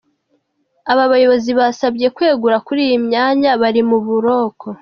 Aba 0.91 1.03
bayobozi 1.11 1.51
basabye 1.59 2.07
kwegura 2.15 2.57
kuri 2.67 2.81
iyi 2.87 2.97
myanya 3.07 3.51
bari 3.61 3.81
mu 3.89 3.97
buroko. 4.05 4.65